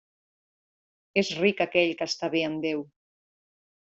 És 1.23 1.29
ric 1.41 1.63
aquell 1.67 1.93
que 1.99 2.09
està 2.13 2.31
bé 2.37 2.43
amb 2.49 2.67
Déu. 2.67 2.83